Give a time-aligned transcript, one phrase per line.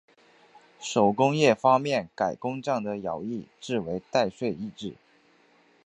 [0.79, 4.95] 手工业方面改工匠的徭役制为代税役制。